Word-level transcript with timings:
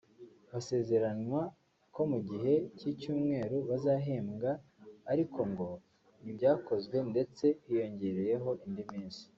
basezeranwa 0.51 1.41
ko 1.95 2.01
mu 2.11 2.19
gihe 2.29 2.53
cy’ 2.77 2.85
icyumweru 2.91 3.57
bazahembwa 3.69 4.51
ariko 5.11 5.39
ngo 5.51 5.69
ntibyakozwe 6.21 6.97
ndetse 7.11 7.45
hinyongeyeho 7.63 8.49
indi 8.67 8.83
minsi 8.93 9.23